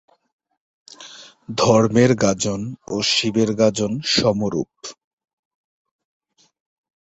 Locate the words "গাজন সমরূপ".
3.55-4.71